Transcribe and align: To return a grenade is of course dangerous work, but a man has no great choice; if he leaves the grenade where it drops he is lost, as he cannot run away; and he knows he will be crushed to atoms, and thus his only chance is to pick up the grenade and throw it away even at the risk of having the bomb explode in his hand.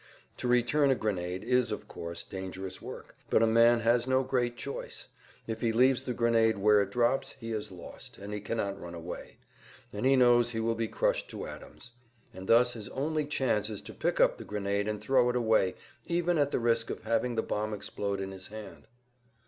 To 0.37 0.47
return 0.47 0.89
a 0.89 0.95
grenade 0.95 1.43
is 1.43 1.71
of 1.71 1.87
course 1.87 2.23
dangerous 2.23 2.81
work, 2.81 3.15
but 3.29 3.43
a 3.43 3.45
man 3.45 3.81
has 3.81 4.07
no 4.07 4.23
great 4.23 4.57
choice; 4.57 5.09
if 5.45 5.61
he 5.61 5.71
leaves 5.71 6.01
the 6.05 6.13
grenade 6.15 6.57
where 6.57 6.81
it 6.81 6.89
drops 6.89 7.33
he 7.33 7.51
is 7.51 7.71
lost, 7.71 8.17
as 8.17 8.31
he 8.31 8.39
cannot 8.39 8.81
run 8.81 8.95
away; 8.95 9.37
and 9.93 10.03
he 10.03 10.15
knows 10.15 10.49
he 10.49 10.59
will 10.59 10.73
be 10.73 10.87
crushed 10.87 11.29
to 11.29 11.45
atoms, 11.45 11.91
and 12.33 12.47
thus 12.47 12.73
his 12.73 12.89
only 12.89 13.27
chance 13.27 13.69
is 13.69 13.83
to 13.83 13.93
pick 13.93 14.19
up 14.19 14.39
the 14.39 14.43
grenade 14.43 14.87
and 14.87 15.01
throw 15.01 15.29
it 15.29 15.35
away 15.35 15.75
even 16.07 16.39
at 16.39 16.49
the 16.49 16.57
risk 16.59 16.89
of 16.89 17.03
having 17.03 17.35
the 17.35 17.43
bomb 17.43 17.71
explode 17.71 18.19
in 18.19 18.31
his 18.31 18.47
hand. 18.47 18.87